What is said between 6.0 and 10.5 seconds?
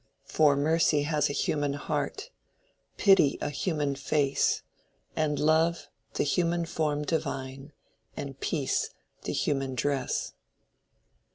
the human form divine; And Peace, the human dress.